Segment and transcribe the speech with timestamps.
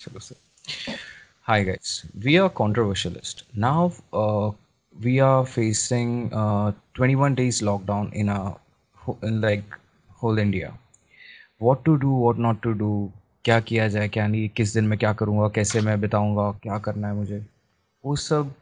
[0.00, 0.36] चलो sir
[1.42, 3.88] hi guys we are controversialist now
[5.00, 6.30] we are facing
[7.00, 8.54] 21 days lockdown in a
[9.24, 9.74] like
[10.22, 10.76] whole India
[11.62, 13.12] what to do what not to do
[13.44, 17.08] क्या किया जाए, क्या नहीं, किस दिन में क्या करूँगा, कैसे मैं बिताऊँगा, क्या करना
[17.08, 17.46] है मुझे,
[18.04, 18.54] वो सब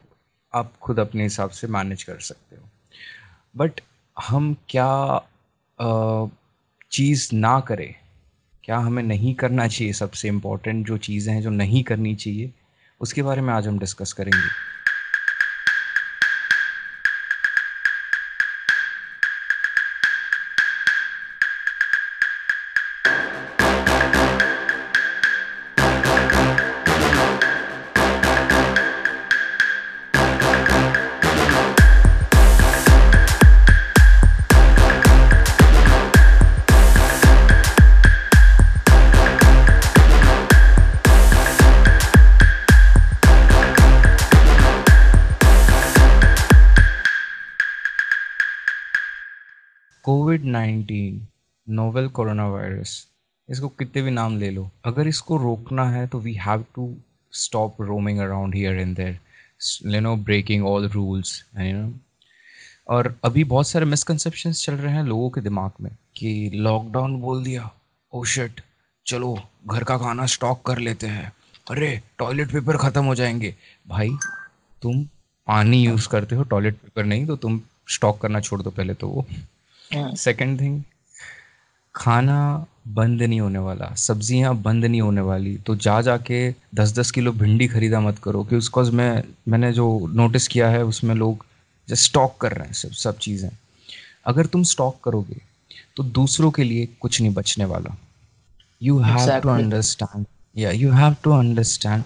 [0.53, 2.61] आप खुद अपने हिसाब से मैनेज कर सकते हो।
[3.57, 3.81] बट
[4.17, 5.21] हम क्या
[5.79, 6.29] uh,
[6.91, 7.95] चीज़ ना करें
[8.69, 12.53] क्या हमें नहीं करना चाहिए सबसे इम्पोर्टेंट जो चीज़ें हैं जो नहीं करनी चाहिए,
[13.01, 14.55] उसके बारे में आज हम डिस्कस करेंगे।
[50.29, 51.21] COVID nineteen
[51.67, 52.91] novel corona virus
[53.49, 56.93] इसको कितने भी नाम ले लो, अगर इसको रोकना है तो we have to
[57.33, 59.17] stop roaming around here and there
[59.93, 61.91] you know breaking all rules you know
[62.89, 67.43] और अभी बहुत सारे मिसकंसेप्शन चल रहे हैं लोगों के दिमाग में कि लॉकडाउन बोल
[67.43, 67.69] दिया
[68.13, 68.49] ओ oh
[69.05, 69.35] चलो
[69.67, 71.31] घर का खाना स्टॉक कर लेते हैं,
[71.71, 73.55] अरे टॉयलेट पेपर ख़त्म हो जाएँगे।
[73.87, 74.09] भाई,
[74.81, 75.03] तुम
[75.47, 79.07] पानी यूज़ करते हो टॉयलेट पेपर नहीं तो तुम स्टॉक करना छोड़ दो पहले तो।
[79.07, 79.25] वो
[79.93, 80.81] सेकंड थिंग
[81.95, 86.39] खाना बंद नहीं होने वाला सब्ज़ियाँ बंद नहीं होने वाली तो जा जा के
[86.75, 90.83] दस दस किलो भिंडी खरीदा मत करो कि उसको मैं मैंने जो नोटिस किया है
[90.85, 91.45] उसमें लोग
[91.89, 93.49] जस्ट स्टॉक कर रहे हैं सब सब चीज़ें।
[94.25, 95.41] अगर तुम स्टॉक करोगे
[95.95, 97.97] तो दूसरों के लिए कुछ नहीं बचने वाला।
[98.83, 100.25] यू हैव टू अंडरस्टैंड
[100.57, 102.03] या you have to understand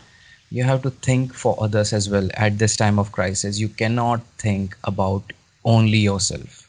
[0.56, 2.28] you have to think for others as well.
[2.48, 5.32] At this time of crisis you cannot think about
[5.66, 6.60] only yourself.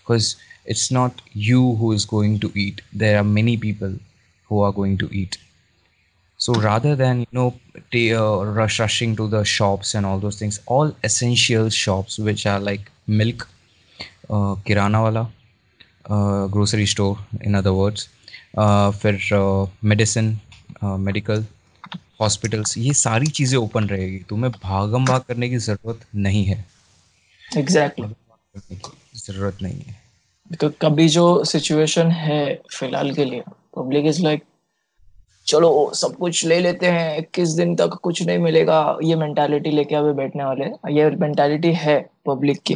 [0.00, 0.26] Because
[0.65, 3.93] it's not you who is going to eat there are many people
[4.49, 5.37] who are going to eat
[6.39, 7.53] so rather than you know
[7.91, 12.45] t- uh, rush rushing to the shops and all those things all essential shops which
[12.45, 13.47] are like milk
[14.29, 15.23] uh, kirana wala
[16.05, 18.07] uh, grocery store in other words
[18.57, 19.19] uh, फिर
[19.83, 20.37] medicine
[20.83, 21.45] medical
[22.21, 26.65] hospitals ये सारी चीज़ें open रहेगी तुम्हें भागम भाग करने की ज़रूरत नहीं है
[27.57, 28.91] एग्जैक्टली exactly.
[29.25, 30.02] ज़रूरत नहीं है
[30.50, 33.42] तो कभी जो सिचुएशन है फ़िलहाल के लिए
[33.76, 34.42] पब्लिक इज़ लाइक
[35.46, 39.94] चलो सब कुछ ले लेते हैं इक्कीस दिन तक कुछ नहीं मिलेगा ये मेंटालिटी लेके
[39.94, 42.74] अभी बैठने वाले ये मेंटालिटी है पब्लिक की।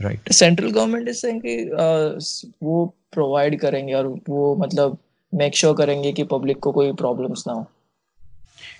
[0.00, 1.56] राइट सेंट्रल गवर्नमेंट इस कि
[2.62, 4.98] वो प्रोवाइड करेंगे और वो मतलब
[5.32, 7.66] मेक श्योर sure करेंगे कि पब्लिक को कोई प्रॉब्लम्स ना हो।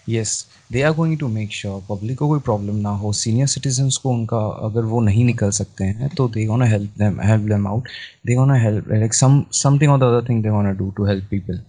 [0.08, 3.96] Yes they are going to make sure public को कोई प्रॉब्लम ना हो। सीनियर सिटीजन्स
[3.96, 7.66] को उनका अगर वो नहीं निकल सकते हैं तो they gonna help them help them
[7.68, 7.88] out
[8.26, 11.26] they gonna help like some something और the other thing they gonna do to help
[11.30, 11.60] people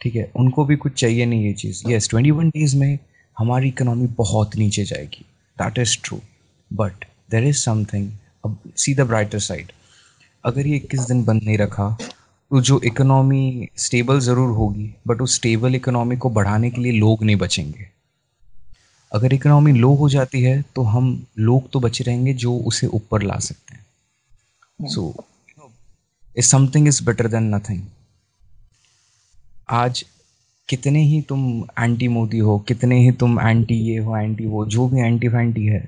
[0.00, 0.30] ठीक है?
[0.36, 2.98] उनको भी कुछ चाहिए नहीं ये चीज़। यस ट्वेंटी वन डेज़ में
[3.36, 5.24] हमारी इकोनॉमी बहुत नीचे जाएगी।
[5.56, 6.20] That is true
[6.70, 8.10] but there is something
[8.76, 9.72] see the brighter side
[10.44, 11.96] अगर ये इक्कीस दिन बंद नहीं रखा
[12.50, 17.22] तो जो इकोनॉमी स्टेबल ज़रूर होगी बट उस स्टेबल इकोनॉमी को बढ़ाने के लिए लोग
[17.24, 17.86] नहीं बचेंगे।
[19.12, 21.06] अगर इकोनॉमी लो हो जाती है तो हम
[21.38, 25.24] लोग तो बचे रहेंगे जो उसे ऊपर ला सकते हैं। So
[26.36, 27.82] is something is better than nothing
[29.70, 30.04] आज
[30.68, 31.42] कितने ही तुम
[31.78, 35.66] एंटी मोदी हो कितने ही तुम एंटी ये हो एंटी वो जो भी एंटी फैंटी
[35.66, 35.82] है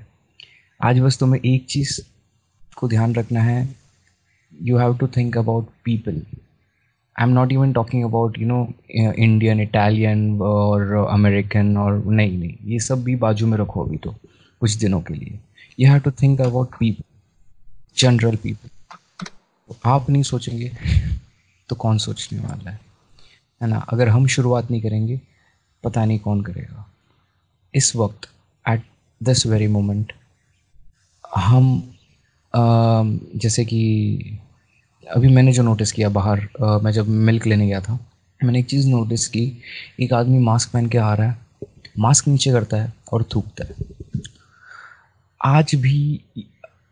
[0.79, 1.99] आज बस तुम्हें एक चीज़
[2.77, 3.67] को ध्यान रखना है।
[4.51, 6.21] You have to think about people
[7.15, 12.55] I am not even talking about you know Indian Italian और अमेरिकन और नहीं नहीं,
[12.63, 14.15] ये सब भी बाजू में रखो अभी तो
[14.61, 15.39] कुछ दिनों के लिए।
[15.79, 17.03] You have to think about people
[17.97, 18.69] general people
[19.85, 20.71] आप नहीं सोचेंगे
[21.69, 22.79] तो कौन सोचने वाला है
[23.61, 23.77] है ना?
[23.89, 25.19] अगर हम शुरुआत नहीं करेंगे,
[25.83, 26.85] पता नहीं कौन करेगा।
[27.73, 28.29] इस वक्त
[28.65, 28.81] एट
[29.21, 30.13] दिस वेरी मोमेंट
[31.37, 31.65] हम
[33.35, 34.39] जैसे कि
[35.11, 36.47] अभी मैंने जो नोटिस किया बाहर
[36.83, 37.93] मैं जब मिल्क लेने गया था,
[38.41, 39.61] मैंने एक चीज़ नोटिस की,
[39.99, 41.37] एक आदमी मास्क पहन के आ रहा है
[41.99, 43.75] मास्क नीचे करता है और थूकता है।
[45.41, 46.21] आज भी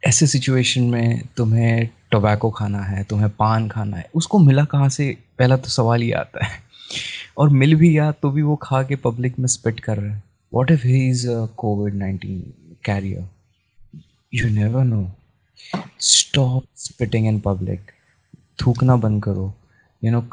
[0.03, 5.17] ऐसे सिचुएशन में तुम्हें टोबैको खाना है, तुम्हें पान खाना है, उसको मिला कहाँ से?
[5.39, 6.59] पहला तो सवाल ही आता है।
[7.37, 10.23] और मिल भी गया तो भी वो खा के पब्लिक में स्पिट कर रहा है।
[10.53, 12.41] What if he is COVID nineteen
[12.85, 13.29] carrier
[14.33, 15.09] you never know
[16.01, 17.91] stop spitting in public
[18.65, 19.53] थूकना बंद करो।
[20.03, 20.25] यू नो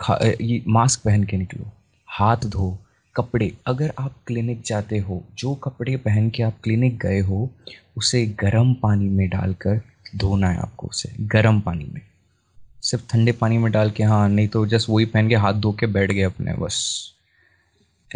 [0.42, 1.70] ये मास्क पहन के निकलो।
[2.08, 2.78] हाथ धो।
[3.16, 7.50] कपड़े, अगर आप क्लिनिक जाते हो, जो कपड़े पहन के आप क्लिनिक गए हो,
[7.96, 9.80] उसे गर्म पानी में डालकर
[10.16, 12.00] धोना है आपको उसे, गर्म पानी में।
[12.82, 15.72] सिर्फ़ ठंडे पानी में डाल के हाँ नहीं तो जस्ट वही पहन के हाथ धो
[15.72, 17.10] के बैठ गए अपने, बस।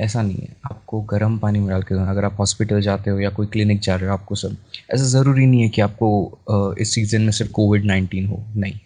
[0.01, 3.19] ऐसा नहीं है। आपको गर्म पानी में डाल के धोना अगर आप हॉस्पिटल जाते हो
[3.21, 4.57] या कोई क्लिनिक जा रहे हो, आपको सब,
[4.95, 8.79] ऐसा ज़रूरी नहीं है कि आपको इस सीज़न में सिर्फ़ कोविड नाइन्टीन हो। नहीं।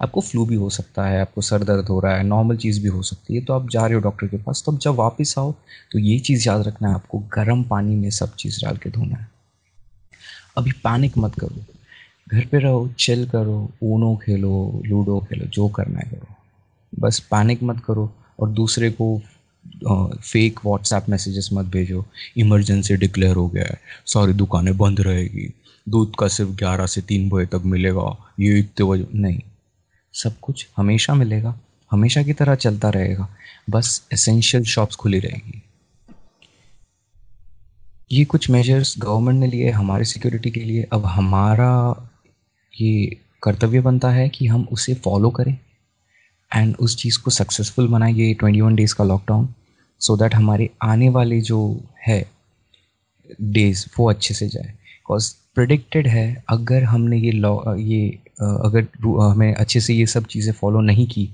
[0.00, 2.88] आपको फ्लू भी हो सकता है, आपको सर दर्द हो रहा है नॉर्मल चीज़ भी
[2.88, 5.34] हो सकती है तो आप जा रहे हो डॉक्टर के पास तो अब जब वापस
[5.38, 5.52] आओ
[5.92, 9.16] तो ये चीज़ याद रखना है आपको, गर्म पानी में सब चीज़ डाल के धोना
[9.16, 9.28] है।
[10.56, 11.64] अभी पैनिक मत करो।
[12.28, 16.34] घर पे रहो चिल करो, ऊनो खेलो, लूडो खेलो, जो करना है करो।
[16.92, 18.10] बस पैनिक मत करो
[18.40, 19.20] और दूसरे को
[19.84, 22.04] फेक व्हाट्सएप मैसेजेस मत भेजो।
[22.36, 25.52] इमरजेंसी डिक्लेयर हो गया है, सारी दुकानें बंद रहेगी,
[25.86, 29.40] दूध का सिर्फ़ ग्यारह से तीन बजे तक मिलेगा, ये इतने बजे, नहीं।
[30.14, 31.58] सब कुछ हमेशा मिलेगा,
[31.90, 33.28] हमेशा की तरह चलता रहेगा।
[33.70, 35.62] बस एसेंशियल शॉप्स खुली रहेंगी।
[38.12, 41.70] ये कुछ मेजर्स गवर्नमेंट ने लिए हमारे सिक्योरिटी के लिए। अब हमारा
[42.74, 45.56] ये कर्तव्य बनता है कि हम उसे फॉलो करें
[46.52, 49.48] एंड उस चीज़ को सक्सेसफुल बनाए, ये ट्वेंटी वन डेज़ का लॉकडाउन
[50.00, 51.58] सो दैट हमारे आने वाले जो
[52.06, 52.24] है
[53.40, 58.86] डेज़ वो अच्छे से जाए। बिकॉज़ प्रडिक्टेड है, अगर हमने ये लॉ ये अगर
[59.22, 61.28] हमें अच्छे से ये सब चीज़ें फॉलो नहीं की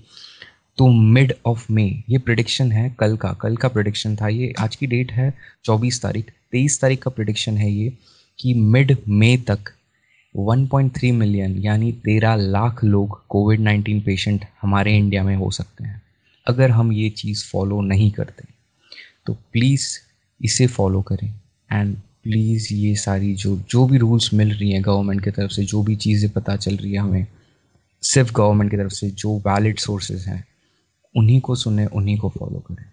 [0.78, 4.76] तो मिड ऑफ़ मे ये प्रिडिक्शन है कल का कल का प्रिडिक्शन था ये, आज
[4.76, 5.32] की डेट है
[5.64, 7.92] चौबीस तारीख, तेईस तारीख का प्रिडिक्शन है ये
[8.38, 9.72] कि मिड मे तक
[10.34, 16.00] 1.3 मिलियन यानी तेरह लाख लोग कोविड 19 पेशेंट हमारे इंडिया में हो सकते हैं,
[16.46, 18.44] अगर हम ये चीज़ फॉलो नहीं करते
[19.26, 19.86] तो प्लीज़
[20.40, 21.28] इसे फॉलो करें
[21.72, 25.64] एंड प्लीज़ ये सारी जो जो भी रूल्स मिल रही हैं गवर्नमेंट की तरफ़ से,
[25.64, 27.26] जो भी चीज़ें पता चल रही है हमें,
[28.02, 30.44] सिर्फ़ गवर्नमेंट की तरफ़ से जो वैलिड सोर्सेज हैं,
[31.16, 32.84] उन्हीं को सुने, उन्हीं को फॉलो करें।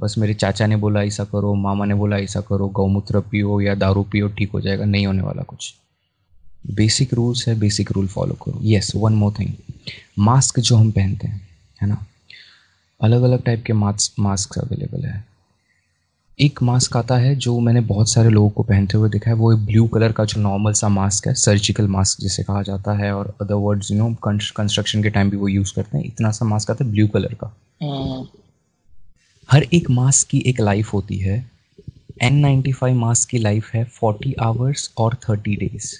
[0.00, 3.74] बस मेरे चाचा ने बोला, ऐसा करो, मामा ने बोला, ऐसा करो, गौमूत्र पियो या
[3.74, 5.74] दारू पियो, ठीक हो जाएगा, नहीं होने वाला कुछ।
[6.70, 9.54] बेसिक रूल्स है बेसिक रूल फॉलो करो। Yes one more thing
[10.18, 11.48] mask जो हम पहनते हैं,
[11.82, 12.06] है ना?
[13.02, 15.31] अलग अलग टाइप के मास्क मास्क अवेलेबल है।
[16.38, 19.52] एक मास्क आता है जो मैंने बहुत सारे लोगों को पहनते हुए देखा है। वो
[19.52, 23.12] एक ब्लू कलर का जो नॉर्मल सा मास्क है सर्जिकल मास्क जिसे कहा जाता है
[23.14, 26.44] और other words you know construction के टाइम भी वो यूज़ करते हैं। इतना सा
[26.44, 28.26] मास्क आता है ब्लू कलर का। हम्म।
[29.48, 31.36] हर एक मास्क की एक लाइफ होती है।
[32.22, 35.94] एन नाइन्टी फाइव मास्क की लाइफ है फोर्टी आवर्स और थर्टी डेज़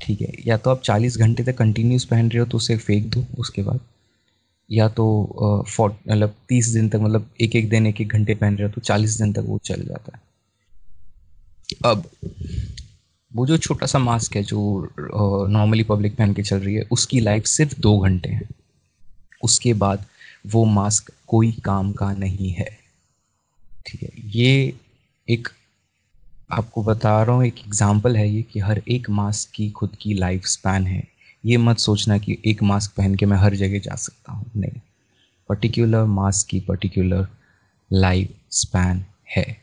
[0.00, 3.06] ठीक है या तो आप चालीस घंटे तक कंटिन्यूस पहन रहे हो तो उसे फेंक
[3.14, 3.80] दो उसके बाद।
[4.70, 8.56] या तो फोर्ट मतलब तीस दिन तक मतलब एक एक दिन एक एक घंटे पहन
[8.56, 10.22] रहे हो तो चालीस दिन तक वो चल जाता है।
[11.84, 12.08] अब,
[13.32, 14.88] वो जो छोटा सा मास्क है, जो
[15.48, 18.42] नॉर्मली पब्लिक पहन के चल रही है, उसकी लाइफ सिर्फ़ दो घंटे है।
[19.42, 20.04] उसके बाद
[20.46, 22.68] वो मास्क कोई काम का नहीं है।
[23.86, 24.72] ठीक है, ये
[25.28, 25.48] एक,
[26.50, 30.14] आपको बता रहा हूँ, एक एग्जांपल है ये कि हर एक मास्क की खुद की
[30.14, 31.02] लाइफ स्पैन है।
[31.46, 34.80] ये मत सोचना कि एक मास्क पहन के मैं हर जगह जा सकता हूँ। नहीं।
[35.48, 37.26] पर्टिकुलर मास्क की पर्टिकुलर
[37.92, 39.04] लाइफ स्पैन
[39.36, 39.56] है।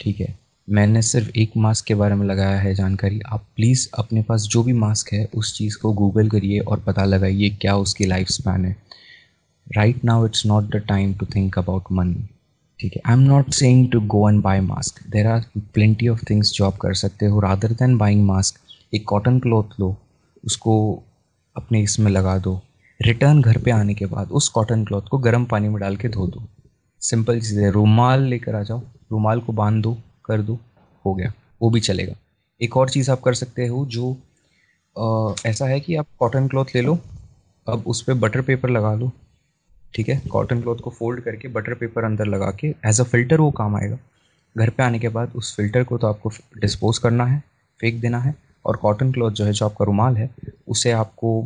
[0.00, 0.38] ठीक है?
[0.68, 4.62] मैंने सिर्फ़ एक मास्क के बारे में लगाया है जानकारी। आप प्लीज़ अपने पास जो
[4.62, 8.64] भी मास्क है, उस चीज़ को गूगल करिए और पता लगाइए क्या उसकी लाइफ स्पैन
[8.64, 8.76] है।
[9.76, 12.28] Right now it's not the time to think about money
[12.80, 13.02] ठीक है?
[13.06, 16.64] I am not saying to go and buy mask there are plenty of things जो
[16.64, 18.60] आप कर सकते हो। रादर देन बाइंग मास्क
[18.94, 19.96] एक कॉटन क्लॉथ लो,
[20.44, 21.02] उसको
[21.56, 22.60] अपने इसमें लगा दो।
[23.02, 26.08] रिटर्न घर पे आने के बाद उस कॉटन क्लॉथ को गर्म पानी में डाल के
[26.08, 26.42] धो दो।
[27.00, 28.82] सिंपल चीज़ है। रुमाल लेकर आ जाओ।
[29.12, 30.58] रुमाल को बाँध दो कर दो।
[31.04, 31.32] हो गया।
[31.62, 32.14] वो भी चलेगा।
[32.62, 34.16] एक और चीज़ आप कर सकते हो जो
[34.98, 36.98] आ, ऐसा है कि आप कॉटन क्लॉथ ले लो।
[37.68, 39.12] अब उस पर बटर पेपर लगा लो।
[39.94, 40.22] ठीक है?
[40.30, 43.76] कॉटन क्लॉथ को फोल्ड करके बटर पेपर अंदर लगा के एज अ फ़िल्टर वो काम
[43.76, 43.98] आएगा।
[44.58, 47.42] घर पे आने के बाद उस फ़िल्टर को तो आपको डिस्पोज करना है
[47.80, 48.34] फेंक देना है।
[48.64, 50.28] और कॉटन क्लॉथ जो है, जो आपका रुमाल है,
[50.68, 51.40] उसे आपको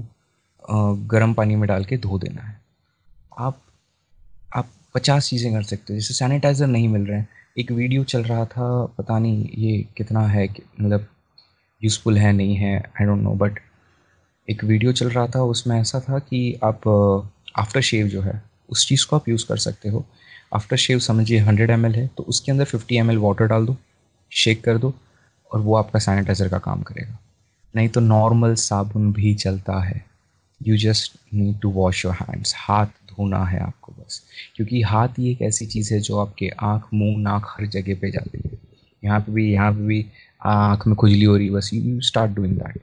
[1.09, 2.57] गर्म पानी में डाल के धो देना है।
[3.39, 3.61] आप
[4.57, 8.23] आप पचास चीज़ें कर सकते हो। जैसे सैनिटाइज़र नहीं मिल रहे हैं। एक वीडियो चल
[8.23, 10.47] रहा था, पता नहीं ये कितना है
[10.81, 11.07] मतलब
[11.83, 13.59] यूज़फुल है, नहीं है आई डोंट नो बट
[14.49, 16.89] एक वीडियो चल रहा था, उसमें ऐसा था कि आप
[17.59, 20.05] आफ्टर शेव जो है, उस चीज़ को आप यूज़ कर सकते हो।
[20.55, 23.77] आफ्टर शेव समझिए हंड्रेड एम है तो उसके अंदर फिफ्टी एम वाटर डाल दो
[24.33, 24.93] शेक कर दो
[25.53, 27.19] और वो आपका सैनिटाइज़र का काम करेगा।
[27.77, 30.05] नहीं तो नॉर्मल साबुन भी चलता है।
[30.61, 34.23] You just need to wash your hands हाथ धोना है आपको बस।
[34.57, 38.11] क्योंकि हाथ ही एक ऐसी चीज़ है जो आपके आँख, मुँह, नाक हर जगह पे
[38.11, 38.59] जाती है।
[39.05, 40.05] यहाँ पे भी, यहाँ पे भी
[40.47, 42.81] आँख में खुजली हो रही है, बस you start doing that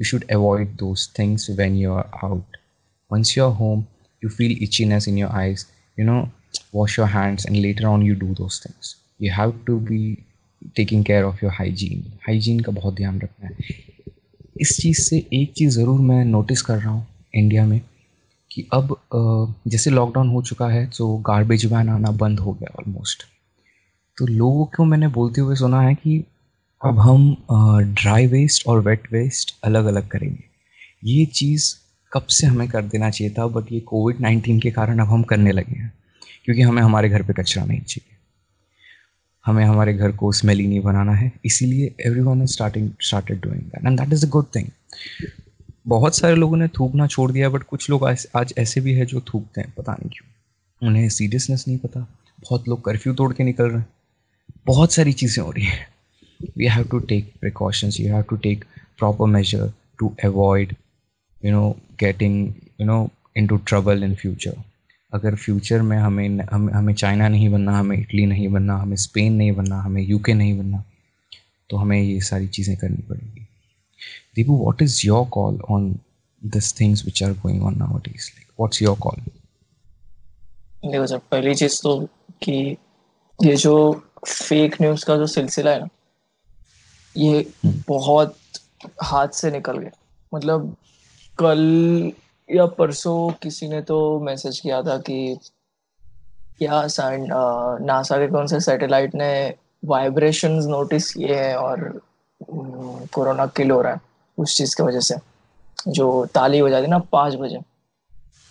[0.00, 2.56] you should avoid those things when you are out
[3.10, 3.84] once you are home
[4.24, 5.66] you feel itchiness in your eyes
[5.98, 6.26] you know
[6.72, 8.90] wash your hands and later on you do those things.
[9.24, 9.98] You have to be
[10.72, 13.54] taking care of your hygiene hygiene का बहुत ध्यान रखना है।
[14.60, 17.80] इस चीज़ से एक चीज़ ज़रूर मैं नोटिस कर रहा हूँ इंडिया में
[18.50, 18.96] कि अब
[19.68, 23.22] जैसे लॉकडाउन हो चुका है तो गार्बेज वैन आना बंद हो गया ऑलमोस्ट
[24.16, 26.22] तो लोगों को मैंने बोलते हुए सुना है कि
[26.82, 27.36] अब हम
[27.94, 30.44] ड्राई वेस्ट और वेट वेस्ट अलग अलग करेंगे।
[31.04, 31.74] ये चीज़
[32.12, 33.46] कब से हमें कर देना चाहिए था?
[33.46, 35.92] बट ये कोविड नाइन्टीन के कारण अब हम करने लगे हैं।
[36.44, 38.15] क्योंकि हमें हमारे घर पे कचरा नहीं चाहिए।
[39.46, 43.86] हमें हमारे घर को स्मेली नहीं बनाना है। इसीलिए everyone is starting started doing that
[43.86, 44.68] and that is a good thing
[45.88, 49.20] बहुत सारे लोगों ने थूकना छोड़ दिया बट कुछ लोग आज ऐसे भी है जो
[49.20, 52.00] थूकते हैं, पता नहीं क्यों। उन्हें सीरियसनेस नहीं पता।
[52.40, 53.86] बहुत लोग कर्फ्यू तोड़ के निकल रहे हैं।
[54.66, 55.86] बहुत सारी चीज़ें हो रही हैं।
[56.58, 58.64] We have to take precautions you have to take
[58.98, 60.74] proper measure to avoid
[61.44, 62.48] you know getting
[62.80, 62.98] you know
[63.46, 64.56] into trouble in future
[65.16, 69.32] अगर फ्यूचर में हमें हम, हमें चाइना नहीं बनना हमें इटली नहीं बनना हमें स्पेन
[69.32, 70.82] नहीं बनना हमें यूके नहीं बनना
[71.70, 73.46] तो हमें ये सारी चीज़ें करनी पड़ेगी।
[74.36, 75.94] Deepu what is your call on
[76.42, 79.20] this things which are going on now is like what's your call
[80.90, 81.98] देखो सर पहली चीज़ तो
[82.42, 82.76] कि
[83.44, 83.74] ये जो
[84.26, 85.88] फेक न्यूज़ का जो सिलसिला है ना
[87.16, 88.36] ये हम्म। बहुत
[89.02, 89.90] हाथ से निकल गया।
[90.32, 90.76] मतलब
[91.38, 91.60] कल
[92.48, 95.38] या परसों किसी ने तो मैसेज किया था कि
[96.60, 96.82] क्या
[97.80, 102.00] नासा के कौन से सैटेलाइट ने वाइब्रेशंस नोटिस किए हैं और
[103.12, 104.00] कोरोना किल हो रहा है
[104.38, 105.14] उस चीज़ की वजह से,
[105.88, 107.58] जो ताली बजा दी ना पाँच बजे।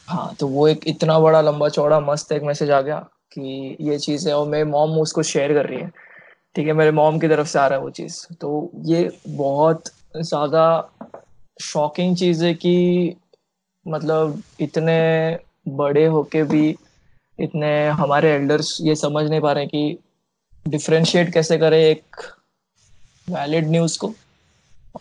[0.07, 2.99] हाँ तो वो एक इतना बड़ा लंबा चौड़ा मस्त एक मैसेज आ गया
[3.33, 5.91] कि ये चीज़ है और मेरी मॉम उसको शेयर कर रही है।
[6.55, 9.83] ठीक है, मेरे मॉम की तरफ़ से आ रहा है वो चीज़। तो ये बहुत
[10.17, 10.89] ज़्यादा
[11.57, 13.15] शॉकिंग चीज़ है कि
[13.85, 14.97] मतलब इतने
[15.67, 16.75] बड़े होके भी
[17.39, 19.97] इतने हमारे एल्डर्स ये समझ नहीं पा रहे कि
[20.67, 22.21] डिफ्रेंशिएट कैसे करें एक
[23.29, 24.13] वैलिड न्यूज़ को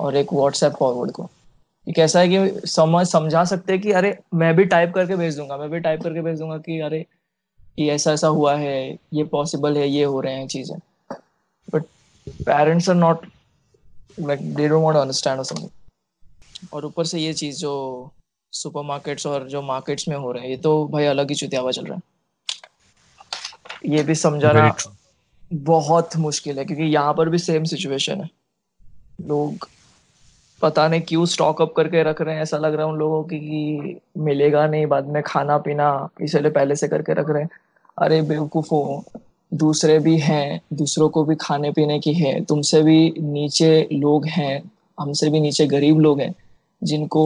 [0.01, 1.29] और एक व्हाट्सएप फॉरवर्ड को।
[1.87, 5.37] ये कैसा है कि समझ, समझा सकते हैं कि अरे, मैं भी टाइप करके भेज
[5.37, 7.05] दूँगा, मैं भी टाइप करके भेज दूँगा कि अरे,
[7.79, 10.79] ये ऐसा ऐसा हुआ है, ये पॉसिबल है, ये हो रहे हैं चीज़ें।
[11.75, 11.85] But
[12.29, 13.27] parents are not
[14.21, 18.13] like they don't want to understand something और ऊपर से ये चीज़ जो
[18.55, 21.85] सुपरमार्केट्स और जो मार्केट्स में हो रहे हैं ये तो भाई अलग ही चुतियावा चल
[21.85, 22.03] रहा है।
[23.87, 24.75] ये भी समझाना
[25.53, 28.29] बहुत मुश्किल है क्योंकि यहाँ पर भी सेम सिचुएशन है।
[29.21, 29.69] लोग
[30.63, 33.23] पता नहीं क्यों स्टॉक अप करके रख रहे हैं ऐसा लग रहा है उन लोगों
[33.25, 37.51] की कि मिलेगा नहीं बाद में खाना पीना इसलिए पहले से करके रख रहे हैं।
[37.99, 38.73] अरे बेवकूफ़
[39.53, 44.63] दूसरे भी हैं दूसरों को भी खाने पीने की है तुमसे भी नीचे लोग हैं
[44.99, 46.35] हमसे भी नीचे गरीब लोग हैं
[46.83, 47.23] जिनको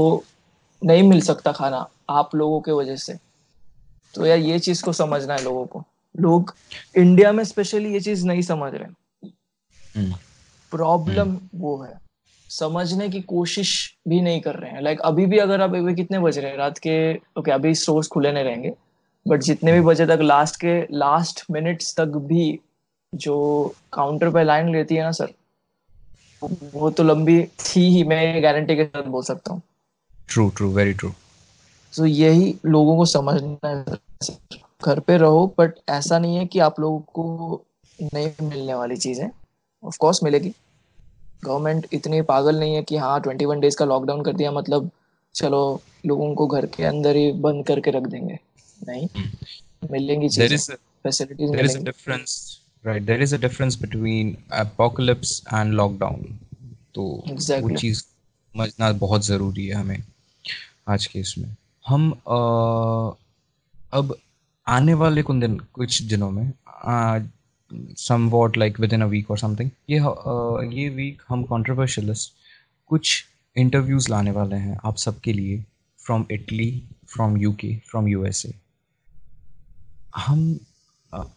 [0.84, 3.18] नहीं मिल सकता खाना आप लोगों के वजह से।
[4.14, 5.84] तो यार ये चीज़ को समझना है लोगों को।
[6.20, 6.54] लोग
[6.96, 9.30] इंडिया में स्पेशली ये चीज़ नहीं समझ रहे।
[10.70, 11.98] प्रॉब्लम हम्म। वो है।
[12.48, 15.94] समझने की कोशिश भी नहीं कर रहे हैं। लाइक like, अभी भी अगर आप अभी
[15.94, 16.58] कितने बज रहे हैं?
[16.58, 18.74] रात के ओके okay, अभी स्टोर्स खुले नहीं रहेंगे।
[19.28, 22.60] बट जितने भी बजे तक लास्ट के लास्ट मिनट्स तक भी
[23.14, 25.28] जो काउंटर पे लाइन लेती है ना सर
[26.74, 29.62] वो तो लंबी थी ही मैं गारंटी के साथ बोल सकता हूँ।
[30.28, 31.12] ट्रू ट्रू वेरी ट्रू
[31.92, 33.84] तो यही लोगों को समझना है
[34.84, 37.62] घर पे रहो बट ऐसा नहीं है कि आप लोगों को
[38.14, 39.30] नहीं मिलने वाली चीज़। है
[39.84, 40.52] ऑफ़ कोर्स मिलेगी।
[41.44, 44.90] गवर्नमेंट इतनी पागल नहीं है कि हाँ ट्वेंटी वन डेज़ का लॉकडाउन कर दिया मतलब
[45.34, 48.38] चलो लोगों को घर के अंदर ही बंद करके रख देंगे।
[48.78, 49.90] नहीं। Hmm.
[49.90, 56.38] मिलेंगी चीज़ें। फैसिलिटीज़ मिलेंगी। Difference right there is a difference between apocalypse and lockdown
[56.94, 57.70] तो exactly.
[57.70, 60.02] वो चीज़ समझना बहुत ज़रूरी है हमें।
[60.88, 61.48] आज के इसमें।
[61.86, 63.10] हम आ,
[63.92, 64.16] अब
[64.66, 66.52] आने वाले कुछ दिन कुछ दिनों में
[68.28, 72.32] somewhat like within a week और समथिंग ये आ, ये वीक हम कॉन्ट्रोवर्शियलिस्ट
[72.90, 73.24] कुछ
[73.56, 75.64] इंटरव्यूज़ लाने वाले हैं आप सबके लिए
[75.98, 76.70] from Italy
[77.06, 78.52] from UK from USA
[80.16, 80.58] हम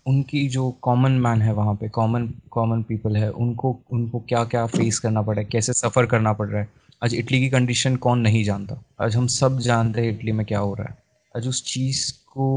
[0.07, 4.65] उनकी जो कॉमन मैन है वहाँ पे कॉमन कॉमन पीपल है उनको उनको क्या क्या
[4.67, 7.95] फेस करना पड़ रहा है कैसे सफ़र करना पड़ रहा है आज इटली की कंडीशन
[7.95, 10.97] कौन नहीं जानता। आज हम सब जानते हैं इटली में क्या हो रहा है।
[11.35, 12.47] आज उस चीज़ को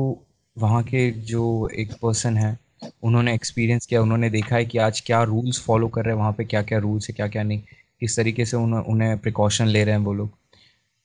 [0.57, 2.59] वहाँ के जो एक पर्सन है,
[3.03, 6.33] उन्होंने एक्सपीरियंस किया, उन्होंने देखा है कि आज क्या रूल्स फॉलो कर रहे हैं, वहाँ
[6.33, 7.61] पे क्या क्या रूल्स है क्या क्या नहीं।
[8.01, 10.31] किस तरीके से उन्हें उन्हें प्रिकॉशन ले रहे हैं वो लोग।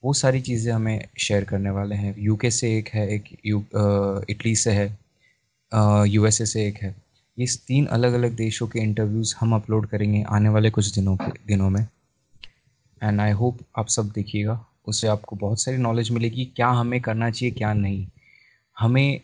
[0.03, 3.63] वो सारी चीज़ें हमें शेयर करने वाले हैं। यूके से एक है, एक यू
[4.29, 4.87] इटली से है
[6.07, 6.95] यूएसए से एक है।
[7.37, 11.31] ये तीन अलग अलग देशों के इंटरव्यूज़ हम अपलोड करेंगे आने वाले कुछ दिनों के,
[11.47, 11.85] दिनों में।
[13.03, 17.29] एंड आई होप आप सब देखिएगा, उससे आपको बहुत सारी नॉलेज मिलेगी, क्या हमें करना
[17.29, 18.07] चाहिए, क्या नहीं।
[18.79, 19.21] हमें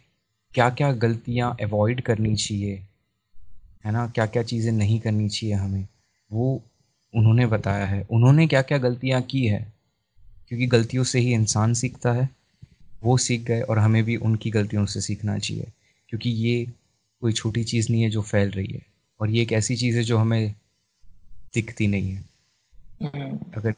[0.54, 2.84] क्या क्या गलतियाँ अवॉइड करनी चाहिए,
[3.86, 4.08] है ना?
[4.08, 5.88] क्या क्या चीज़ें नहीं करनी चाहिए हमें।
[6.32, 6.64] वो
[7.16, 9.74] उन्होंने बताया है। उन्होंने क्या क्या गलतियाँ की है?
[10.48, 12.30] क्योंकि गलतियों से ही इंसान सीखता है।
[13.04, 15.68] वो सीख गए और हमें भी उनकी गलतियों से सीखना चाहिए।
[16.10, 16.68] क्योंकि ये
[17.22, 18.82] कोई छोटी चीज़ नहीं है जो फैल रही है।
[19.20, 20.56] और ये एक ऐसी चीज़ है जो हमें
[21.54, 22.35] दिखती नहीं है।
[23.02, 23.74] अगर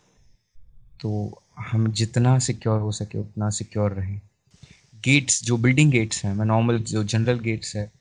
[1.02, 4.20] तो हम जितना सिक्योर हो सके उतना सिक्योर रहें।
[5.04, 7.92] गेट्स जो बिल्डिंग गेट्स हैं, मैं नॉर्मल जो जनरल गेट्स है,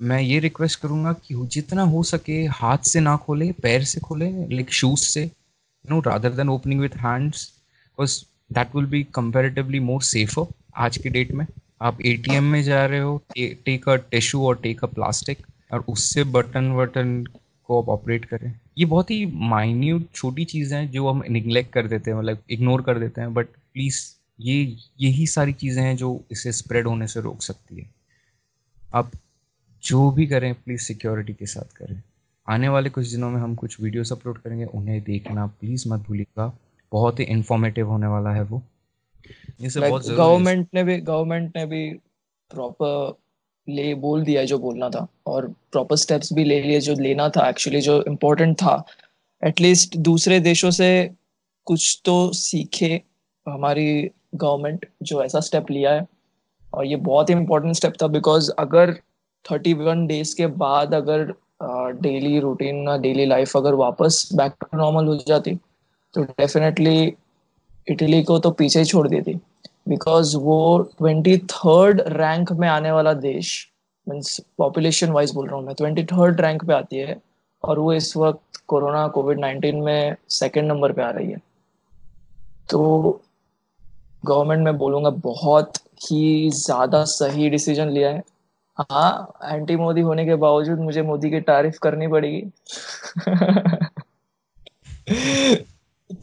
[0.00, 4.30] मैं ये रिक्वेस्ट करूँगा कि जितना हो सके हाथ से ना खोले, पैर से खोले
[4.54, 5.30] लाइक शूज़ से
[5.84, 8.22] no rather than opening with hands because
[8.54, 11.46] that will be comparatively more safer आज के डेट में।
[11.82, 16.24] आप एटीएम में जा रहे हो टेक अ टिश्यू और टेक अ प्लास्टिक और उससे
[16.24, 17.24] बटन वटन
[17.66, 21.86] को आप ऑपरेट करें। ये बहुत ही माइन्यूट छोटी चीज़ें हैं जो हम निगलेक्ट कर
[21.86, 24.00] देते हैं मतलब इग्नोर कर देते हैं बट प्लीज़
[24.40, 27.90] ये यही सारी चीज़ें हैं जो इसे स्प्रेड होने से रोक सकती है।
[28.94, 29.10] आप
[29.82, 32.02] जो भी करें प्लीज़ सिक्योरिटी के साथ करें।
[32.48, 36.58] आने वाले कुछ दिनों में हम कुछ वीडियोस अपलोड करेंगे उन्हें देखना प्लीज़ मत भूलिएगा।
[36.92, 38.62] बहुत ही इन्फॉर्मेटिव होने वाला है वो।
[39.62, 41.90] गवर्नमेंट ने भी गवर्नमेंट ने भी
[42.50, 43.21] प्रॉपर
[43.68, 47.48] ले, बोल दिया जो बोलना था और प्रॉपर स्टेप्स भी ले लिए, जो लेना था
[47.48, 48.82] एक्चुअली जो इम्पोर्टेंट था।
[49.42, 50.88] एटलीस्ट दूसरे देशों से
[51.66, 53.00] कुछ तो सीखे
[53.46, 56.06] हमारी गवर्नमेंट जो ऐसा स्टेप लिया है।
[56.72, 58.92] और ये बहुत ही इम्पोर्टेंट स्टेप था बिकॉज़ अगर
[59.44, 61.32] थर्टी वन डेज़ के बाद अगर
[62.02, 65.54] डेली रूटीन डेली लाइफ अगर वापस बैक टू नॉर्मल हो जाती
[66.14, 67.12] तो डेफिनेटली
[67.86, 69.34] इटली को तो पीछे छोड़ देती।
[69.86, 73.68] बिकॉज़ वो ट्वेंटी थर्ड रैंक में आने वाला देश
[74.06, 77.20] मीन्स पॉपुलेशन वाइज बोल रहा हूँ मैं ट्वेंटी थर्ड रैंक पे आती है
[77.64, 81.36] और वो इस वक्त कोरोना कोविड नाइन्टीन में सेकेंड नंबर पे आ रही है।
[82.70, 83.20] तो
[84.26, 85.72] गवर्नमेंट में बोलूँगा बहुत
[86.02, 88.22] ही ज़्यादा सही डिसीज़न लिया है।
[88.78, 92.42] हाँ एंटी मोदी होने के बावजूद मुझे मोदी की तारीफ़ करनी पड़ेगी।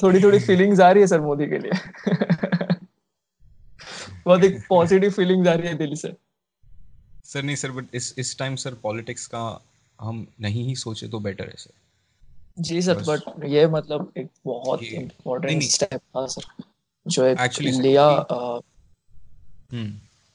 [0.03, 1.71] थोड़ी थोड़ी फीलिंग्स आ रही है सर मोदी के लिए।
[4.29, 6.13] बहुत एक पॉजिटिव फीलिंग्स आ रही है दिल से।
[7.25, 9.43] सर नहीं सर बट इस इस टाइम सर पॉलिटिक्स का
[9.99, 14.83] हम नहीं ही सोचे तो बेटर है सर जी सर बट ये मतलब एक बहुत
[14.83, 16.43] इम्पोर्टेंट स्टेप था सर
[17.05, 18.05] जो एक Actually, लिया
[19.71, 19.91] हम्म।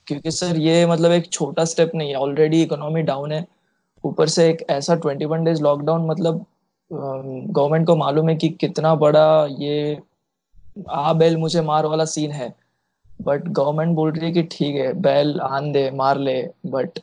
[0.07, 3.45] क्योंकि सर ये मतलब एक छोटा स्टेप नहीं है ऑलरेडी इकोनॉमी डाउन है।
[4.03, 6.45] ऊपर से एक ऐसा ट्वेंटी वन डेज़ लॉकडाउन मतलब
[6.91, 9.25] गवर्नमेंट को मालूम है कि कितना बड़ा
[9.59, 9.99] ये
[10.89, 12.53] आ बेल मुझे मार वाला सीन है।
[13.21, 16.99] बट गवर्नमेंट बोल रही है कि ठीक है बैल आन दे मार ले बट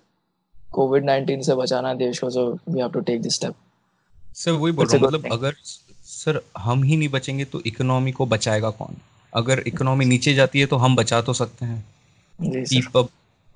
[0.73, 3.55] कोविड नाइनटीन से बचाना देश को so we have to take this step
[4.35, 5.55] sir वही बोल रहा हूँ मतलब अगर
[6.05, 8.97] सर हम ही नहीं बचेंगे तो इकोनॉमी को बचाएगा कौन?
[9.33, 11.85] अगर इकोनॉमी नीचे जाती है तो हम बचा तो सकते हैं।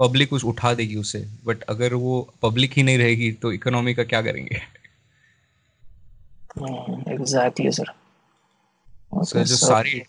[0.01, 4.05] पब्लिक कुछ उठा देगी उसे बट अगर वो पब्लिक ही नहीं रहेगी तो इकोनॉमी का
[4.05, 4.61] क्या करेंगे?
[7.13, 7.93] एग्जैक्टली सर
[9.25, 10.03] सर जो सारी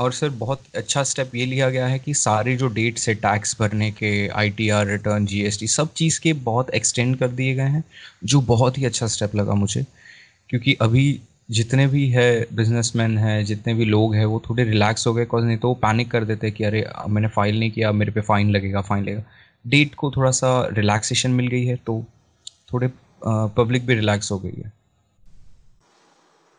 [0.00, 3.56] और सर, बहुत अच्छा स्टेप ये लिया गया है कि सारे जो डेट्स है टैक्स
[3.60, 7.84] भरने के आईटीआर रिटर्न जीएसटी सब चीज़ के बहुत एक्सटेंड कर दिए गए हैं,
[8.24, 9.84] जो बहुत ही अच्छा स्टेप लगा मुझे।
[10.50, 15.14] क्योंकि अभी जितने भी है बिजनेसमैन हैं, जितने भी लोग हैं, वो थोड़े रिलैक्स हो
[15.14, 18.12] गए कॉज नहीं तो वो पैनिक कर देते कि अरे, मैंने फ़ाइल नहीं किया, मेरे
[18.12, 19.22] पे फ़ाइन लगेगा फ़ाइन लगेगा।
[19.64, 22.04] डेट को थोड़ा सा रिलैक्सेशन मिल गई है तो
[22.72, 22.90] थोड़े
[23.56, 24.72] पब्लिक भी रिलैक्स हो गई है।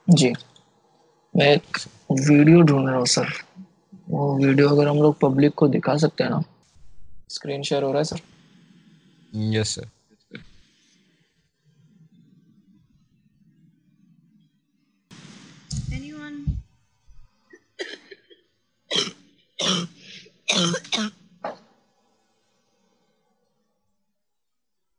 [0.07, 0.33] जी।
[1.35, 1.77] मैं एक
[2.11, 3.27] वीडियो ढूंढ रहा हूँ सर।
[4.09, 6.43] वो वीडियो अगर हम लोग पब्लिक को दिखा सकते हैं ना।
[7.29, 8.21] स्क्रीन शेयर हो रहा है sir?
[9.57, 9.89] Yes sir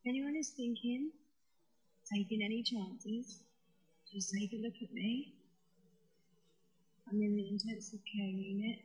[0.04, 1.02] Anyone is thinking,
[2.06, 3.28] taking any chances,
[4.12, 5.32] just take a look at me.
[7.08, 8.78] I'm in the intensive care unit.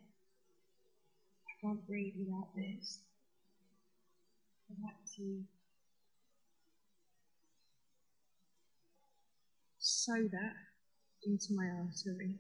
[1.48, 3.00] I can't breathe without this.
[4.70, 5.44] I've had to
[9.80, 10.54] sew that
[11.26, 12.36] into my artery.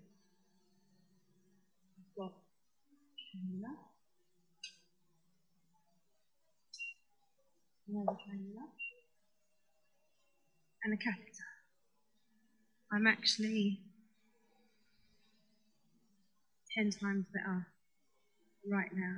[1.97, 2.33] I've got
[3.17, 3.75] cannula.
[7.87, 8.67] Another cannula.
[10.83, 11.51] And a catheter.
[12.91, 13.81] I'm actually
[16.77, 17.65] 10 times better
[18.69, 19.17] right now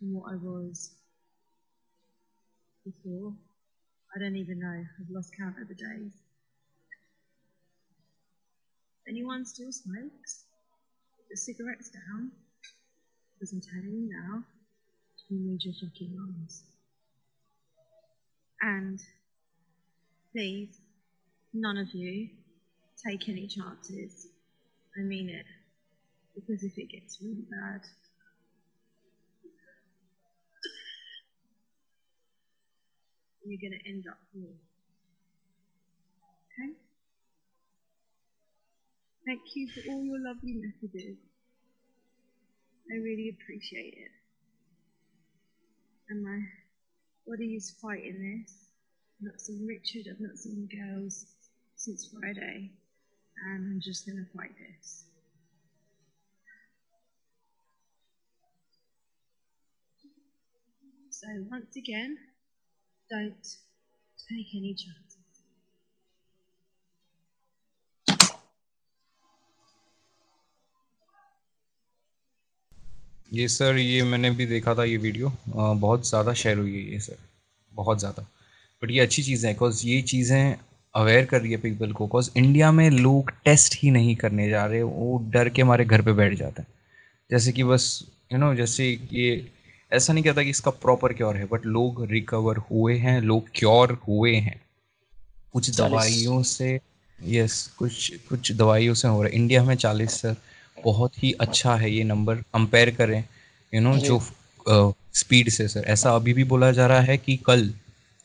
[0.00, 0.90] than what I was
[2.84, 3.32] before.
[4.16, 4.82] I don't even know.
[5.00, 6.12] I've lost count of the days.
[9.08, 10.46] Anyone still smokes?
[11.16, 12.32] Put the cigarettes down.
[13.34, 14.42] Because I'm telling you now,
[15.28, 16.64] you move your fucking arms.
[18.62, 18.98] And
[20.32, 20.70] please,
[21.54, 22.30] none of you
[23.06, 24.26] take any chances.
[24.98, 25.46] I mean it.
[26.38, 27.82] Because if it gets really bad,
[33.44, 34.54] you're going to end up here.
[36.52, 36.72] Okay?
[39.26, 41.16] Thank you for all your lovely messages.
[42.92, 44.12] I really appreciate it.
[46.08, 46.38] And my
[47.26, 48.54] body is fighting this.
[49.20, 51.26] I've not seen Richard, I've not seen the girls
[51.74, 52.70] since Friday,
[53.46, 55.07] and I'm just going to fight this.
[61.18, 62.16] So, once again,
[63.10, 63.46] don't
[64.18, 65.14] take any chances.
[73.32, 76.92] ये sir ये मैंने भी देखा था ये video अ, बहुत ज़्यादा share हुई है
[76.92, 77.16] ये सर
[77.72, 78.22] बहुत ज़्यादा।
[78.82, 80.56] बट ये अच्छी चीज़ें है बिकॉज़ ये चीज़ें
[80.94, 84.64] अवेयर कर रही है पीपल को बिकॉज़ इंडिया में लोग टेस्ट ही नहीं करने जा
[84.66, 86.68] रहे वो डर के हमारे घर पे बैठ जाते हैं।
[87.30, 89.36] जैसे कि बस यू you नो know, जैसे ये
[89.92, 93.92] ऐसा नहीं कहता कि इसका प्रॉपर क्योर है बट लोग रिकवर हुए हैं लोग क्योर
[94.08, 94.60] हुए हैं।
[95.52, 96.78] कुछ दवाइयों से
[97.18, 100.36] यस कुछ कुछ दवाइयों से हो रहा है। इंडिया में चालीस सर
[100.84, 103.22] बहुत ही अच्छा है ये नंबर कंपेयर करें
[103.72, 104.20] यू नो जो।
[105.14, 107.72] स्पीड से सर ऐसा अभी भी बोला जा रहा है कि कल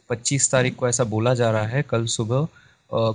[0.10, 2.48] 25 तारीख को ऐसा बोला जा रहा है कल सुबह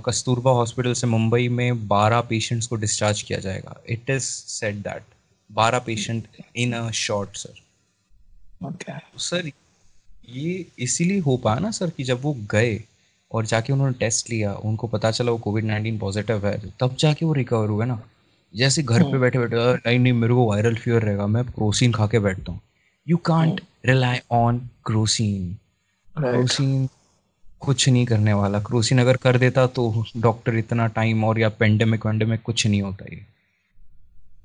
[0.05, 5.03] कस्तूरबा हॉस्पिटल से मुंबई में 12 पेशेंट्स को डिस्चार्ज किया जाएगा। It is set that
[5.49, 7.61] 12 patient in a short sir
[8.61, 8.93] Okay.
[9.17, 9.51] Sir
[10.29, 12.79] ये इसीलिए हो पाया ना सर कि जब वो गए
[13.31, 17.25] और जाके उन्होंने टेस्ट लिया उनको पता चला वो कोविड नाइन्टीन पॉजिटिव है तब जाके
[17.25, 18.01] वो रिकवर हुए ना।
[18.53, 22.07] जैसे घर पे बैठे बैठे नहीं नहीं मेरे को वायरल फीवर रहेगा मैं क्रोसिन खा
[22.07, 22.59] के बैठता हूँ।
[23.07, 25.53] You can't rely on Crocin.
[26.17, 26.87] Crocin
[27.59, 32.05] कुछ नहीं करने वाला। क्रोसिन अगर कर देता तो डॉक्टर इतना टाइम और या पेंडेमिक
[32.05, 33.25] वेंडेमिक कुछ नहीं होता ये।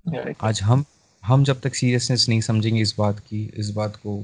[0.09, 0.37] Right.
[0.43, 0.85] आज हम
[1.25, 4.17] हम जब तक सीरियसनेस नहीं समझेंगे इस बात की इस बात को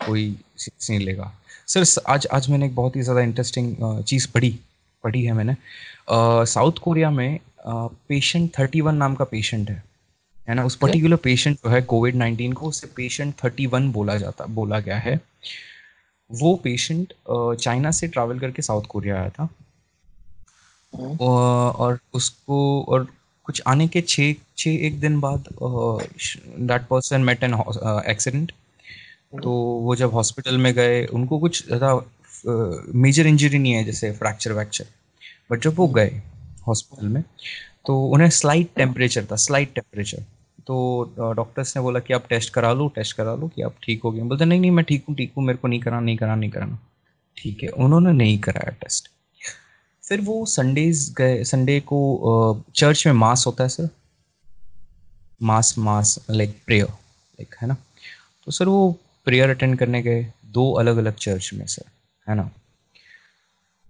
[0.00, 0.24] कोई
[0.56, 1.32] सीरियस नहीं लेगा।
[1.68, 4.58] सर आज आज मैंने एक बहुत ही ज़्यादा इंटरेस्टिंग चीज़ पढ़ी
[5.04, 5.56] पढ़ी है मैंने।
[6.46, 9.82] साउथ कोरिया में पेशेंट थर्टी वन नाम का पेशेंट है।
[10.48, 10.64] है ना?
[10.64, 14.80] उस पर्टिकुलर पेशेंट जो है कोविड नाइन्टीन को उसे पेशेंट थर्टी वन बोला जाता बोला
[14.80, 15.20] गया है।
[16.30, 19.48] वो पेशेंट चाइना से ट्रैवल करके साउथ कोरिया आया था।
[20.92, 23.06] और और उसको और
[23.50, 27.54] कुछ आने के छः छः एक दिन बाद that person met an
[28.10, 28.52] accident
[29.34, 29.50] तो
[29.82, 31.94] वो जब हॉस्पिटल में गए, उनको कुछ ज़्यादा
[32.96, 34.84] मेजर इंजरी नहीं है, जैसे फ्रैक्चर वैक्चर।
[35.50, 36.20] बट जब वो गए
[36.66, 37.22] हॉस्पिटल में
[37.86, 40.24] तो उन्हें स्लाइट टेम्परेचर था स्लाइट टेम्परेचर
[40.66, 44.02] तो डॉक्टर्स ने बोला कि आप टेस्ट करा लो टेस्ट करा लो कि आप ठीक
[44.04, 46.16] हो गए। बोलते, नहीं नहीं, मैं ठीक हूँ ठीक हूँ, मेरे को नहीं कराना नहीं
[46.16, 46.78] कराना नहीं कराना
[47.36, 49.10] ठीक है, उन्होंने नहीं कराया टेस्ट
[50.10, 51.98] फिर वो संडेज गए संडे को
[52.76, 53.88] चर्च में मास होता है sir
[55.42, 57.76] mass mass like prayer like है ना?
[58.46, 58.90] तो सर वो
[59.26, 61.84] प्रेयर अटेंड करने गए दो अलग अलग चर्च में सर
[62.26, 62.50] है ना?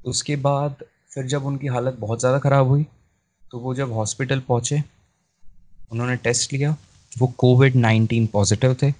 [0.01, 2.87] उसके बाद फिर जब उनकी हालत बहुत ज़्यादा ख़राब हुई
[3.43, 4.83] तो वो जब हॉस्पिटल पहुँचे,
[5.93, 6.77] उन्होंने टेस्ट लिया,
[7.17, 8.93] वो कोविड नाइन्टीन पॉजिटिव थे।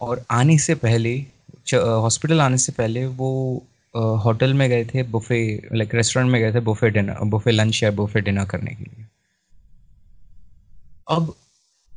[0.00, 1.14] और आने से पहले
[1.74, 3.62] हॉस्पिटल आने से पहले वो
[3.94, 7.90] होटल में गए थे बुफे लाइक रेस्टोरेंट में गए थे बुफे डिनर बुफे लंच या
[7.90, 9.06] बुफे डिनर करने के लिए।
[11.08, 11.34] अब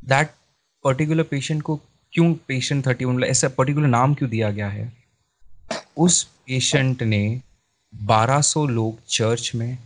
[0.05, 0.29] दैट
[0.83, 1.79] पर्टिकुलर पेशेंट को
[2.13, 4.93] क्यों पेशेंट थर्टी वन ऐसा पर्टिकुलर नाम क्यों दिया गया है?
[5.97, 7.41] उस पेशेंट ने
[7.93, 9.77] 1200 लोग चर्च में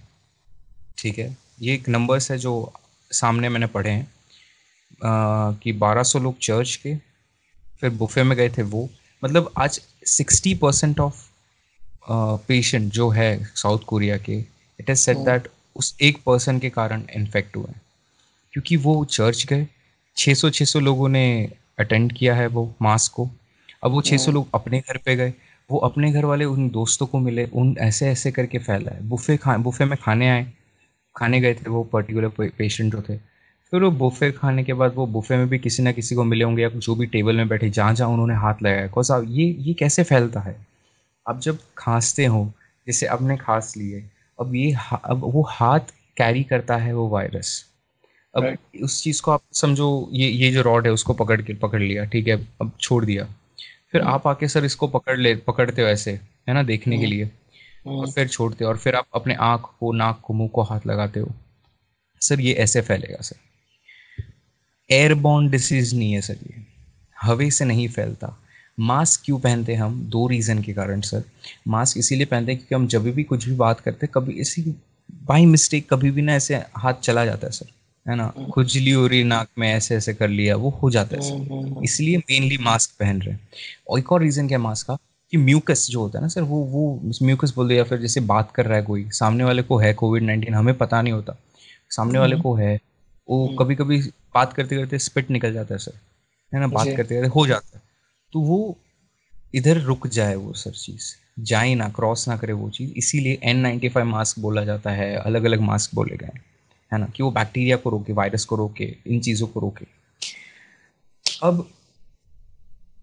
[0.97, 2.73] ठीक है ये एक नंबर्स है जो
[3.11, 6.95] सामने मैंने पढ़े हैं अ, कि 1200 लोग चर्च के
[7.81, 8.89] फिर बुफे में गए थे वो
[9.23, 11.24] मतलब आज 60 परसेंट ऑफ़
[12.09, 14.37] पेशेंट जो है साउथ कोरिया के
[14.79, 17.81] इट इज़ सेट दैट उस एक पर्सन के कारण इन्फेक्ट हुए है।
[18.53, 19.67] क्योंकि वो चर्च गए
[20.17, 21.25] 600 600 लोगों ने
[21.79, 23.29] अटेंड किया है वो मास को।
[23.83, 25.33] अब वो 600 लोग अपने घर पे गए
[25.69, 29.37] वो अपने घर वाले उन दोस्तों को मिले उन ऐसे ऐसे करके फैला है। बुफे
[29.37, 30.45] खा बुफे में खाने आए
[31.15, 33.17] खाने गए थे वो पर्टिकुलर पेशेंट जो थे।
[33.71, 36.45] फिर वो बुफे खाने के बाद वो बुफे में भी किसी ना किसी को मिले
[36.45, 39.73] होंगे या जो भी टेबल में बैठे जहाँ जहाँ उन्होंने हाथ लगाया बिकॉज़ ये ये
[39.73, 40.74] कैसे फैलता है
[41.27, 42.53] अब जब खांसते हो
[42.87, 44.09] जैसे अब ने खांस लिए
[44.39, 45.79] अब ये अब वो हाथ
[46.17, 47.65] कैरी करता है वो वायरस
[48.37, 48.83] अब Right.
[48.83, 52.05] उस चीज़ को आप समझो ये ये जो रॉड है उसको पकड़ के पकड़ लिया
[52.05, 53.25] ठीक है अब छोड़ दिया।
[53.91, 56.11] फिर आप आके सर इसको पकड़ ले पकड़ते हो ऐसे
[56.47, 57.31] है ना देखने के लिए।
[57.87, 60.79] और फिर छोड़ते हो और फिर आप अपने आँख को नाक को मुँह को हाथ
[60.87, 61.31] लगाते हो।
[62.21, 63.35] सर ये ऐसे फैलेगा सर।
[64.91, 66.65] एयरबॉर्न डिसीज नहीं है सर ये।
[67.21, 68.44] हवे से नहीं फैलता।
[68.77, 70.01] मास्क क्यों पहनते हैं हम?
[70.03, 71.23] दो रीज़न के कारण सर
[71.67, 74.61] मास्क इसीलिए पहनते हैं क्योंकि हम जब भी कुछ भी बात करते हैं कभी इसी
[75.25, 77.65] बाई मिस्टेक कभी भी ना ऐसे हाथ चला जाता है सर
[78.05, 81.21] है ना। खुजली हो रही नाक में ऐसे ऐसे कर लिया वो हो जाता है
[81.21, 83.47] सर इसलिए मेनली मास्क पहन रहे हैं।
[83.89, 84.97] और एक और रीज़न क्या है मास्क का?
[85.31, 88.19] कि म्यूकस जो होता है ना सर वो वो म्यूकस बोल दे या फिर जैसे
[88.21, 91.35] बात कर रहा है कोई सामने वाले को है कोविड नाइन्टीन हमें पता नहीं होता।
[91.89, 92.79] सामने वाले हम्म। को है
[93.29, 93.99] वो हम्म। कभी कभी
[94.35, 95.93] बात करते करते स्पिट निकल जाता है सर
[96.53, 96.67] है ना?
[96.67, 97.83] बात करते करते हो जाता है।
[98.35, 98.77] तो वो
[99.55, 101.03] इधर रुक जाए वो सर चीज़।
[101.39, 105.15] जाए ना क्रॉस ना करे वो चीज़। इसीलिए एन नाइन्टी फाइव मास्क बोला जाता है
[105.15, 106.39] अलग अलग मास्क बोले गए।
[106.91, 107.05] है ना?
[107.05, 109.85] कि वो बैक्टीरिया को रोके वायरस को रोके, इन चीज़ों को रोके।
[111.43, 111.69] अब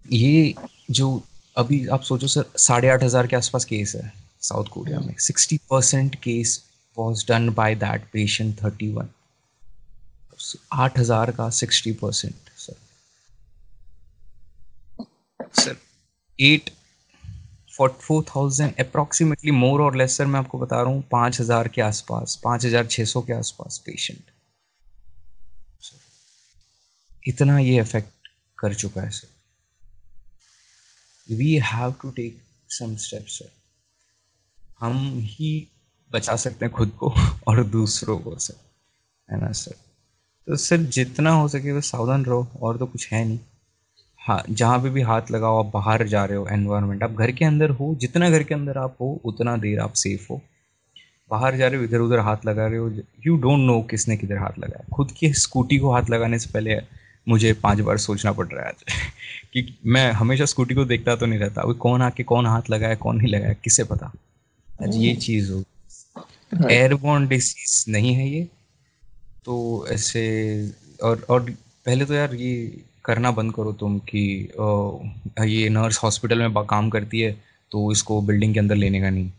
[0.07, 0.55] ये
[0.91, 1.23] जो
[1.57, 5.61] अभी आप सोचो सर, साढ़े आठ हज़ार के आसपास केस है साउथ कोरिया में। Sixty
[5.71, 6.63] percent case
[6.99, 9.09] was done by that patient thirty one
[10.73, 12.35] आठ हज़ार का sixty percent
[15.55, 15.77] sir
[16.41, 16.71] eight
[17.77, 21.69] four four thousand approximately more और लेस सर मैं आपको बता रहा हूँ, पाँच हज़ार
[21.69, 24.19] के आसपास, पाँच हज़ार छः सौ के आसपास पेशेंट
[27.29, 29.29] इतना ये इफ़ेक्ट कर चुका है sir
[31.35, 33.51] we have to take some steps sir
[34.81, 35.69] हम ही
[36.13, 37.15] बचा सकते हैं खुद को
[37.49, 38.55] और दूसरों को सर
[39.29, 39.75] है ना सर
[40.49, 43.39] तो सर जितना हो सके, बस सावधान रहो, और तो कुछ है नहीं।
[44.27, 47.45] हाँ जहाँ पे भी हाथ लगाओ आप बाहर जा रहे हो एनवायरनमेंट आप घर के
[47.45, 50.41] अंदर हो जितना घर के अंदर आप हो उतना देर आप सेफ़ हो।
[51.31, 52.91] बाहर जा रहे हो इधर उधर हाथ लगा रहे हो
[53.27, 56.81] यू डोंट नो किसने किधर हाथ लगाया। खुद की स्कूटी को हाथ लगाने से पहले
[57.29, 58.85] मुझे पाँच बार सोचना पड़ रहा है आज
[59.53, 62.95] कि मैं हमेशा स्कूटी को देखता तो नहीं रहता। अभी कौन आके कौन हाथ लगाया
[62.95, 64.13] कौन नहीं लगाया किसे पता?
[64.83, 65.63] आज ये चीज़ हो.
[66.71, 68.49] एयरबॉर्न डिसीज नहीं है ये।
[69.45, 70.23] तो ऐसे
[71.03, 71.51] और और
[71.87, 74.23] पहले तो यार ये करना बंद करो तुम कि
[75.47, 77.33] ये नर्स हॉस्पिटल में काम करती है
[77.73, 79.31] तो इसको बिल्डिंग के अंदर लेने का नहीं।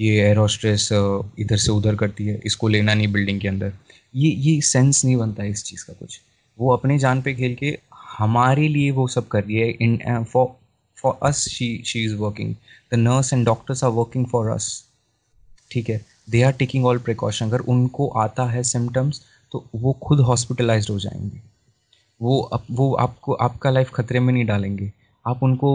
[0.00, 3.72] ये एयर हॉस्टेस इधर से उधर करती है, इसको लेना नहीं बिल्डिंग के अंदर।
[4.14, 6.20] ये ये सेंस नहीं बनता है इस चीज़ का कुछ।
[6.58, 7.76] वो अपने जान पे खेल के
[8.18, 10.46] हमारे लिए वो सब कर रही है। In for
[10.98, 12.54] for us she she is working
[12.92, 14.68] the nurse and doctors are working for us
[15.70, 16.00] ठीक है?
[16.30, 19.20] They are taking all precaution अगर उनको आता है सिम्टम्स
[19.52, 21.40] तो वो खुद हॉस्पिटलाइज्ड हो जाएँगे।
[22.20, 24.90] वो अप, वो आपको आपका लाइफ खतरे में नहीं डालेंगे
[25.24, 25.68] आप उनको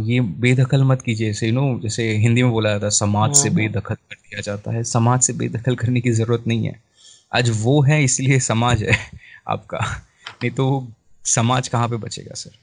[0.00, 3.48] ये बेदखल मत कीजिए जैसे यू नो जैसे हिंदी में बोला जाता है समाज से
[3.48, 6.80] हम्म। बेदखल कर दिया जाता है समाज से बेदखल करने की ज़रूरत नहीं है
[7.32, 8.96] आज वो है इसलिए समाज है
[9.48, 10.66] आपका नहीं तो
[11.26, 12.56] समाज कहाँ पे बचेगा सर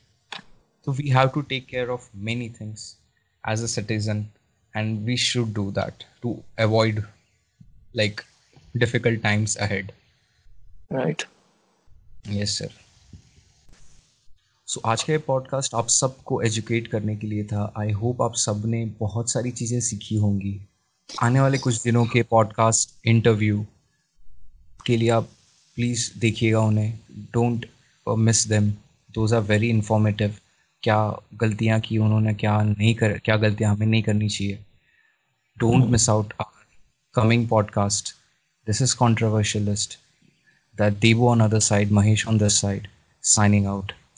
[0.88, 2.96] तो we have to take care of many things
[3.44, 4.26] as a citizen,
[4.74, 7.04] and we should do that to avoid
[7.94, 8.24] like
[8.76, 9.94] difficult times ahead.
[10.92, 11.24] Right
[12.30, 12.70] Yes, sir.
[14.68, 18.36] So आज का ये पॉडकास्ट आप सबको एजुकेट करने के लिए था। आई होप आप
[18.36, 20.62] सबने बहुत सारी चीज़ें सीखी होंगी।
[21.24, 23.66] आने वाले कुछ दिनों के पॉडकास्ट इंटरव्यू
[24.86, 25.30] के लिए आप
[25.76, 27.00] प्लीज़ देखिएगा उन्हें।
[27.34, 27.66] Don't
[28.10, 28.72] miss them
[29.12, 30.36] those are very informative
[30.84, 30.98] क्या
[31.34, 34.60] गलतियाँ की उन्होंने क्या नहीं कर क्या गलतियाँ हमें नहीं करनी चाहिए।
[35.58, 36.34] Don't miss out
[37.16, 38.10] coming podcast
[38.68, 39.98] this is controversialist
[40.76, 42.88] that Devo on other side, Mahesh on this side,
[43.24, 43.94] signing out.